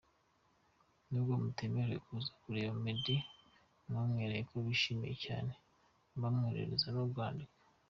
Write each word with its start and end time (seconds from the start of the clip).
N'ubwo 1.09 1.33
batemerewe 1.43 1.99
kuza 2.05 2.31
kureba 2.41 2.73
Meddy 2.83 3.17
bamwegereye, 3.91 4.43
bari 4.49 4.63
bishimiye 4.67 5.15
cyane 5.25 5.53
bamwoherereza 6.21 6.87
n'urwandiko. 6.91 7.53